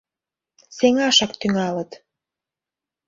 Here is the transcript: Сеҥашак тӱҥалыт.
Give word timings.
Сеҥашак 0.77 1.31
тӱҥалыт. 1.39 1.91